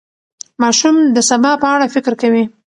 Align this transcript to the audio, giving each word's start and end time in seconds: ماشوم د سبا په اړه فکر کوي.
ماشوم 0.61 0.95
د 1.15 1.17
سبا 1.29 1.51
په 1.61 1.67
اړه 1.73 1.85
فکر 1.95 2.13
کوي. 2.21 2.43